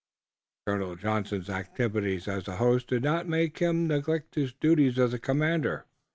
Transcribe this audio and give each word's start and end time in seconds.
Colonel 0.65 0.95
Johnson's 0.95 1.47
activities 1.47 2.27
as 2.27 2.47
a 2.47 2.55
host 2.55 2.87
did 2.87 3.03
not 3.03 3.27
make 3.27 3.59
him 3.59 3.85
neglect 3.85 4.33
his 4.33 4.51
duties 4.51 4.97
as 4.97 5.13
a 5.13 5.19
commander. 5.19 5.85